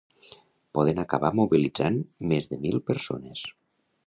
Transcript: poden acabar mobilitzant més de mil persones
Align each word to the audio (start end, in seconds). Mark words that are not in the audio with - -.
poden 0.77 1.01
acabar 1.03 1.31
mobilitzant 1.41 2.01
més 2.33 2.51
de 2.55 2.63
mil 2.65 2.81
persones 2.89 3.47